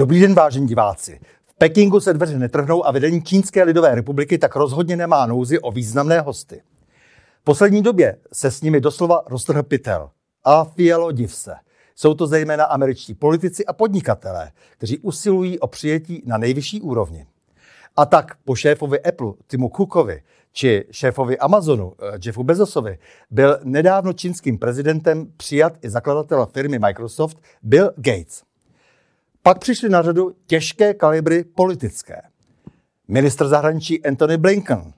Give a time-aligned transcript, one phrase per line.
[0.00, 1.20] Dobrý den, vážení diváci.
[1.46, 5.72] V Pekingu se dveře netrhnou a vedení Čínské lidové republiky tak rozhodně nemá nouzi o
[5.72, 6.62] významné hosty.
[7.40, 10.10] V poslední době se s nimi doslova roztrhl pytel.
[10.44, 11.54] A fialo div se.
[11.94, 17.26] Jsou to zejména američtí politici a podnikatelé, kteří usilují o přijetí na nejvyšší úrovni.
[17.96, 20.22] A tak po šéfovi Apple Timu Cookovi
[20.52, 22.98] či šéfovi Amazonu eh, Jeffu Bezosovi
[23.30, 28.49] byl nedávno čínským prezidentem přijat i zakladatel firmy Microsoft Bill Gates.
[29.42, 32.22] Pak přišly na řadu těžké kalibry politické.
[33.08, 34.92] Ministr zahraničí Anthony Blinken,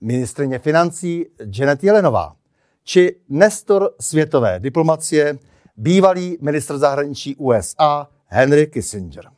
[0.00, 1.26] ministrině financí
[1.58, 2.36] Janet Jelenová,
[2.84, 5.38] či Nestor světové diplomacie,
[5.76, 9.30] bývalý ministr zahraničí USA Henry Kissinger.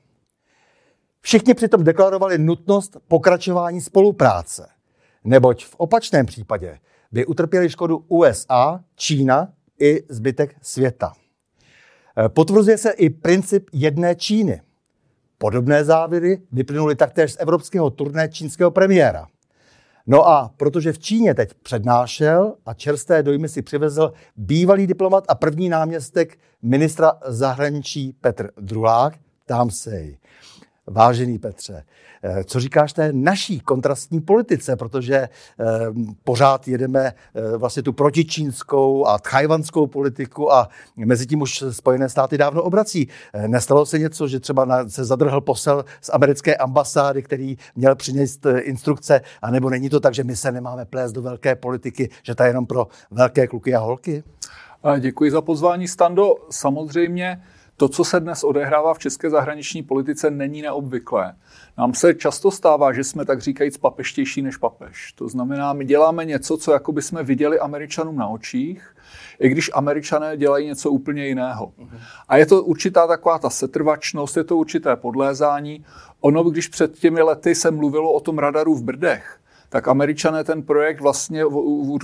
[1.21, 4.69] Všichni přitom deklarovali nutnost pokračování spolupráce,
[5.25, 6.79] neboť v opačném případě
[7.13, 11.13] by utrpěli škodu USA, Čína i zbytek světa.
[12.21, 14.63] Eh, potvrzuje se i princip jedné Číny.
[15.39, 19.27] Podobné závěry vyplynuly taktéž z evropského turné čínského premiéra.
[20.07, 25.35] No a protože v Číně teď přednášel a čerstvé dojmy si přivezl bývalý diplomat a
[25.35, 29.15] první náměstek ministra zahraničí Petr Drulák,
[29.47, 30.07] tam se.
[30.87, 31.85] Vážený Petře,
[32.23, 35.29] eh, co říkáš té naší kontrastní politice, protože eh,
[36.25, 42.39] pořád jedeme eh, vlastně tu protičínskou a tchajvanskou politiku a mezi tím už Spojené státy
[42.39, 43.09] dávno obrací.
[43.47, 49.21] Nestalo se něco, že třeba se zadrhl posel z americké ambasády, který měl přinést instrukce,
[49.43, 52.49] anebo není to tak, že my se nemáme plést do velké politiky, že to je
[52.49, 54.23] jenom pro velké kluky a holky?
[55.01, 56.35] Děkuji za pozvání, Stando.
[56.51, 57.43] Samozřejmě
[57.81, 61.35] to, co se dnes odehrává v české zahraniční politice, není neobvyklé.
[61.79, 65.13] Nám se často stává, že jsme tak říkajíc papeštější než papež.
[65.13, 68.97] To znamená, my děláme něco, co jako by jsme viděli Američanům na očích,
[69.39, 71.73] i když Američané dělají něco úplně jiného.
[72.29, 75.85] A je to určitá taková ta setrvačnost, je to určité podlézání.
[76.21, 80.63] Ono, když před těmi lety se mluvilo o tom radaru v Brdech, tak američané ten
[80.63, 81.45] projekt vlastně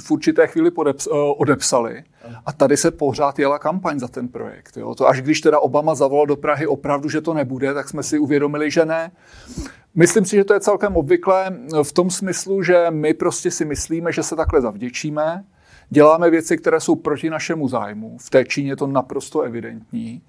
[0.00, 2.04] v určité chvíli podeps, eh, odepsali.
[2.47, 4.77] A tady se pořád jela kampaň za ten projekt.
[4.77, 4.94] Jo.
[4.94, 8.19] To až když teda Obama zavolal do Prahy opravdu, že to nebude, tak jsme si
[8.19, 9.10] uvědomili, že ne.
[9.94, 14.12] Myslím si, že to je celkem obvyklé v tom smyslu, že my prostě si myslíme,
[14.12, 15.44] že se takhle zavděčíme,
[15.91, 18.19] děláme věci, které jsou proti našemu zájmu.
[18.21, 20.23] V té Číně je to naprosto evidentní.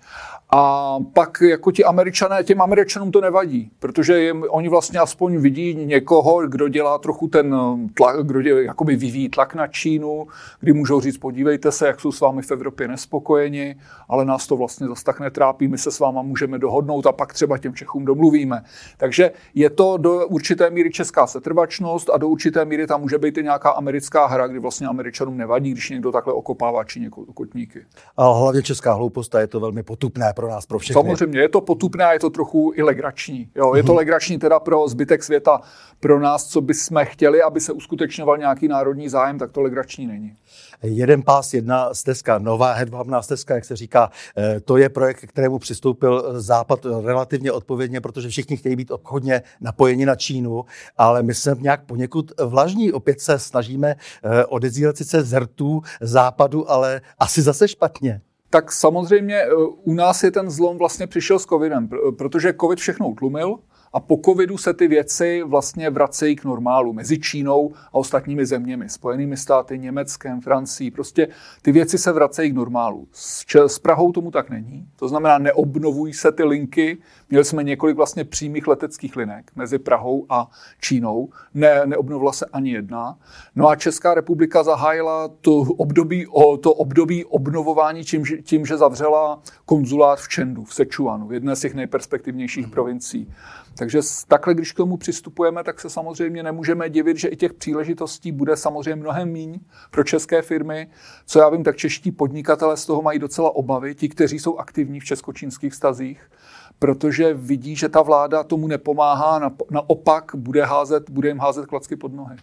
[0.50, 5.76] A pak jako ti američané, těm američanům to nevadí, protože jim, oni vlastně aspoň vidí
[5.76, 7.56] někoho, kdo dělá trochu ten
[7.94, 10.28] tlak, kdo dělá, jakoby vyvíjí tlak na Čínu,
[10.60, 13.76] kdy můžou říct, podívejte se, jak jsou s vámi v Evropě nespokojeni,
[14.10, 17.34] ale nás to vlastně zase tak netrápí, my se s váma můžeme dohodnout a pak
[17.34, 18.64] třeba těm Čechům domluvíme.
[18.98, 23.38] Takže je to do určité míry česká setrvačnost a do určité míry tam může být
[23.38, 27.86] i nějaká americká hra, kdy vlastně američanům nevadí, když někdo takhle okopává Číně kotníky.
[28.18, 30.94] A hlavně česká hloupost a je to velmi potupné pro nás, pro všechny.
[30.94, 33.50] Samozřejmě, je to potupné a je to trochu i legrační.
[33.56, 33.98] Jo, je to mhm.
[33.98, 35.62] legrační teda pro zbytek světa,
[36.00, 40.36] pro nás, co bychom chtěli, aby se uskutečňoval nějaký národní zájem, tak to legrační není.
[40.84, 45.30] Jeden pás, jedna stezka, nová hedvábná stezka, jak se říká, eh, to je projekt, k
[45.30, 50.66] kterému přistoupil Západ relativně odpovědně, protože všichni chtějí být obchodně napojeni na Čínu,
[50.98, 52.92] ale my jsme nějak poněkud vlažní.
[52.92, 58.22] Opět se snažíme eh, odezílet sice zrtů Západu, ale asi zase špatně.
[58.50, 59.54] Tak samozřejmě eh,
[59.84, 63.56] u nás je ten zlom vlastně přišel s covidem, protože covid všechno utlumil,
[63.94, 68.90] a po covidu se ty věci vlastně vracejí k normálu mezi Čínou a ostatními zeměmi,
[68.90, 70.92] Spojenými státy, Německem, Francií.
[70.92, 71.28] Prostě
[71.62, 73.08] ty věci se vracejí k normálu.
[73.12, 74.88] S, s Prahou tomu tak není.
[74.96, 76.98] To znamená, neobnovují se ty linky.
[77.30, 80.50] Měli jsme několik vlastně přímých leteckých linek mezi Prahou a
[80.82, 81.30] Čínou.
[81.54, 83.18] Ne, neobnovila se ani jedna.
[83.56, 86.26] No a Česká republika zahájila to období,
[86.62, 91.60] to období obnovování tím, tím, že zavřela konzulát v Čendu, v Sečuanu, v jedné z
[91.60, 92.72] těch nejperspektivnějších mm.
[92.72, 93.34] provincií.
[93.78, 98.32] Takže takhle, když k tomu přistupujeme, tak se samozřejmě nemůžeme divit, že i těch příležitostí
[98.32, 99.60] bude samozřejmě mnohem míň
[99.92, 100.88] pro české firmy.
[101.26, 105.00] Co já vím, tak čeští podnikatele z toho mají docela obavy, ti, kteří jsou aktivní
[105.00, 106.32] v česko-čínských vztazích,
[106.80, 112.14] protože vidí, že ta vláda tomu nepomáhá, naopak bude, házet, bude jim házet klacky pod
[112.14, 112.38] nohy.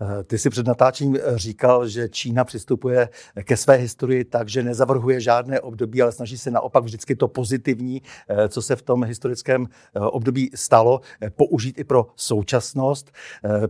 [0.00, 3.08] Eh, ty si před natáčením eh, říkal, že Čína přistupuje
[3.44, 8.02] ke své historii tak, že nezavrhuje žádné období, ale snaží se naopak vždycky to pozitivní,
[8.28, 11.00] eh, co se v tom historickém období stalo,
[11.36, 13.12] použít i pro současnost.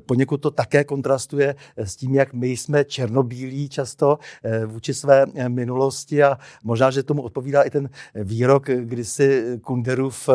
[0.07, 4.19] Poněkud to také kontrastuje s tím, jak my jsme černobílí často
[4.67, 10.29] vůči své minulosti a možná, že tomu odpovídá i ten výrok, kdy si Kunderův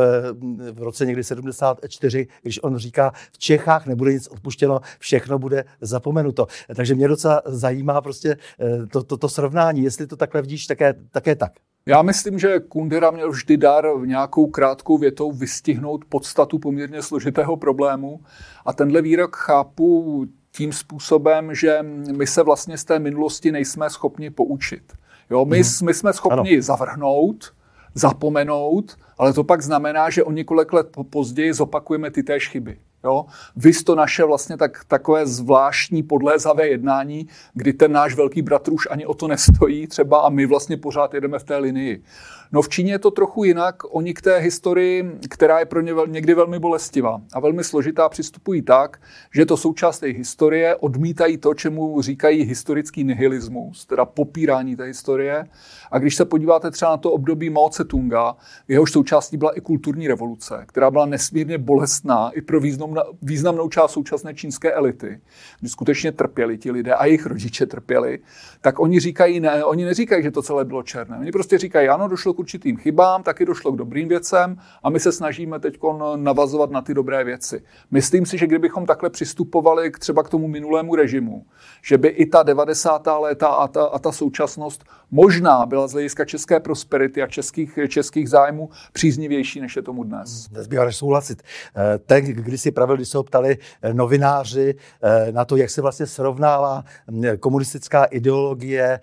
[0.72, 5.66] v roce někdy 74, když on říká, v Čechách nebude nic odpuštěno, všechno bude bude
[5.82, 6.48] zapomenuto.
[6.76, 10.94] Takže mě docela zajímá prostě eh, to, to, to srovnání, jestli to takhle vidíš také,
[11.12, 11.52] také tak.
[11.86, 18.20] Já myslím, že Kundera měl vždy dar nějakou krátkou větou vystihnout podstatu poměrně složitého problému
[18.66, 21.80] a tenhle výrok chápu tím způsobem, že
[22.12, 24.94] my se vlastně z té minulosti nejsme schopni poučit.
[25.30, 25.86] Jo, my, hmm.
[25.86, 26.62] my jsme schopni ano.
[26.62, 27.54] zavrhnout,
[27.94, 32.78] zapomenout, ale to pak znamená, že o několik let později zopakujeme ty též chyby.
[33.04, 33.26] Jo?
[33.56, 38.88] Vys to naše vlastně tak, takové zvláštní podlézavé jednání, kdy ten náš velký bratr už
[38.92, 42.04] ani o to nestojí třeba a my vlastně pořád jedeme v té linii.
[42.52, 43.76] No v Číně je to trochu jinak.
[43.90, 48.62] Oni k té historii, která je pro ně někdy velmi bolestivá a velmi složitá, přistupují
[48.62, 49.02] tak,
[49.34, 55.48] že to součást té historie, odmítají to, čemu říkají historický nihilismus, teda popírání té historie.
[55.92, 58.36] A když se podíváte třeba na to období Mao Tse-tunga,
[58.68, 62.89] jehož součástí byla i kulturní revoluce, která byla nesmírně bolestná i pro významnou,
[63.22, 65.22] významnou část současné čínské elity,
[65.60, 68.20] kdy skutečně trpěli ti lidé a jejich rodiče trpěli,
[68.62, 71.18] tak oni říkají ne, oni neříkají, že to celé bylo černé.
[71.20, 75.00] Oni prostě říkají, ano, došlo k určitým chybám, taky došlo k dobrým věcem a my
[75.00, 75.80] se snažíme teď
[76.16, 77.64] navazovat na ty dobré věci.
[77.92, 81.46] Myslím si, že kdybychom takhle přistupovali k třeba k tomu minulému režimu,
[81.82, 83.08] že by i ta 90.
[83.20, 88.30] léta a ta, a ta současnost možná byla z hlediska české prosperity a českých, českých
[88.30, 90.50] zájmů příznivější, než je tomu dnes.
[90.52, 91.44] Nezbývá než souhlasit.
[91.76, 95.70] Eh, ten, když si pravil, když se ho ptali eh, novináři eh, na to, jak
[95.70, 99.00] se vlastně srovnává hm, komunistická ideologie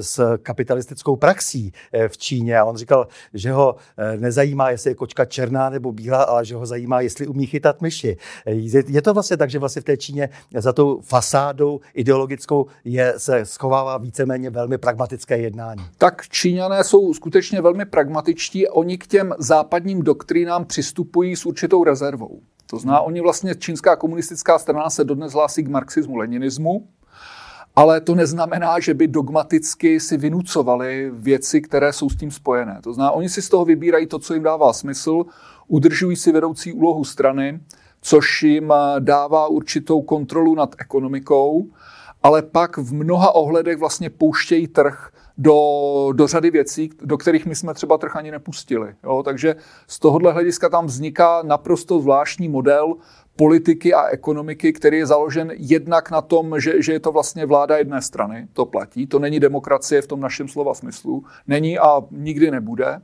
[0.00, 1.72] s kapitalistickou praxí
[2.08, 2.58] v Číně.
[2.58, 3.76] A on říkal, že ho
[4.16, 8.16] nezajímá, jestli je kočka černá nebo bílá, ale že ho zajímá, jestli umí chytat myši.
[8.86, 10.28] Je to vlastně tak, že vlastně v té Číně
[10.58, 15.82] za tou fasádou ideologickou je, se schovává víceméně velmi pragmatické jednání.
[15.98, 18.68] Tak Číňané jsou skutečně velmi pragmatičtí.
[18.68, 22.40] Oni k těm západním doktrínám přistupují s určitou rezervou.
[22.66, 26.88] To znamená, oni vlastně, čínská komunistická strana se dodnes hlásí k marxismu, leninismu,
[27.76, 32.80] ale to neznamená, že by dogmaticky si vynucovali věci, které jsou s tím spojené.
[32.82, 35.24] To znamená, oni si z toho vybírají to, co jim dává smysl,
[35.68, 37.60] udržují si vedoucí úlohu strany,
[38.00, 41.66] což jim dává určitou kontrolu nad ekonomikou,
[42.22, 45.10] ale pak v mnoha ohledech vlastně pouštějí trh
[45.40, 48.94] do, do řady věcí, do kterých my jsme třeba trh ani nepustili.
[49.04, 49.22] Jo?
[49.22, 49.56] Takže
[49.86, 52.94] z tohohle hlediska tam vzniká naprosto zvláštní model
[53.36, 57.78] politiky a ekonomiky, který je založen jednak na tom, že, že je to vlastně vláda
[57.78, 62.50] jedné strany, to platí, to není demokracie v tom našem slova smyslu, není a nikdy
[62.50, 63.00] nebude,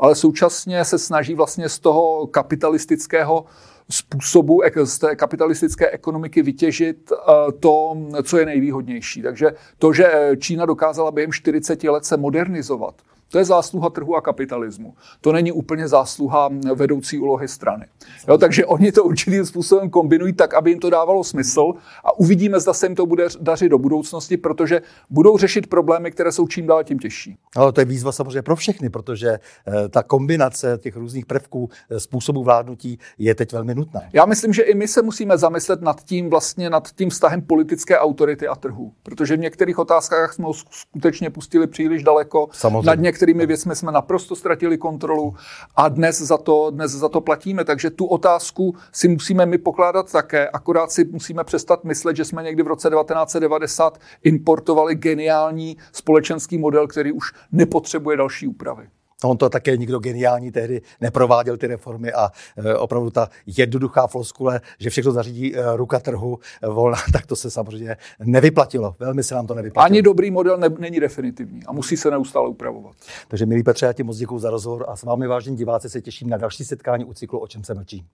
[0.00, 3.44] ale současně se snaží vlastně z toho kapitalistického
[3.90, 9.22] způsobu z té kapitalistické ekonomiky vytěžit eh, to, co je nejvýhodnější.
[9.22, 12.94] Takže to, že Čína dokázala během 40 let se modernizovat,
[13.30, 14.94] to je zásluha trhu a kapitalismu.
[15.20, 17.86] To není úplně zásluha vedoucí úlohy strany.
[18.28, 21.72] Jo, takže oni to určitým způsobem kombinují tak, aby jim to dávalo smysl
[22.04, 26.32] a uvidíme, zda se jim to bude dařit do budoucnosti, protože budou řešit problémy, které
[26.32, 27.36] jsou čím dál tím těžší.
[27.56, 32.00] Ale to je výzva samozřejmě pro všechny, protože eh, ta kombinace těch různých prvků eh,
[32.00, 34.00] způsobu vládnutí je teď velmi nutná.
[34.12, 37.98] Já myslím, že i my se musíme zamyslet nad tím vlastně nad tím vztahem politické
[37.98, 42.48] autority a trhu, protože v některých otázkách jsme ho skutečně pustili příliš daleko.
[42.52, 42.86] Samozřejmě.
[42.86, 45.34] Nad některými věcmi jsme naprosto ztratili kontrolu
[45.76, 47.64] a dnes za to, dnes za to platíme.
[47.64, 52.42] Takže tu otázku si musíme my pokládat také, akorát si musíme přestat myslet, že jsme
[52.42, 58.88] někdy v roce 1990 importovali geniální společenský model, který už nepotřebuje další úpravy.
[59.24, 64.60] On to také nikdo geniální tehdy neprováděl ty reformy a e, opravdu ta jednoduchá floskule,
[64.78, 68.96] že všechno zařídí e, ruka trhu e, volná, tak to se samozřejmě nevyplatilo.
[68.98, 69.84] Velmi se nám to nevyplatilo.
[69.84, 72.96] Ani dobrý model ne, není definitivní a musí se neustále upravovat.
[73.28, 76.00] Takže milí Petře, já ti moc děkuji za rozhovor a s vámi vážení diváci se
[76.00, 78.06] těším na další setkání u cyklu O čem se mlčí.